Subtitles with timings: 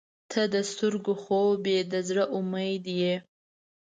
[0.31, 3.15] •ته د سترګو خوب یې، د زړه امید یې.